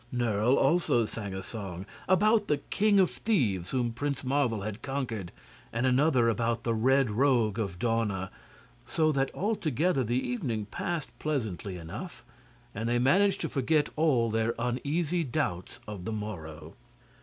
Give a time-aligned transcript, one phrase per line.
[0.11, 5.31] Nerle also sang a song about the King of Thieves whom Prince Marvel had conquered,
[5.71, 8.31] and another about the Red Rogue of Dawna,
[8.87, 12.25] so that altogether the evening passed pleasantly enough,
[12.73, 16.73] and they managed to forget all their uneasy doubts of the morrow.